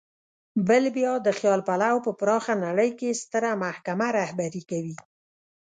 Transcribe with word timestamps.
بل 0.67 0.83
بیا 0.97 1.13
د 1.21 1.27
خیال 1.39 1.61
پلو 1.67 1.97
په 2.05 2.11
پراخه 2.19 2.53
نړۍ 2.65 2.89
کې 2.99 3.19
ستره 3.21 3.49
محکمه 3.63 4.07
رهبري 4.19 4.61
کوي. 4.71 4.97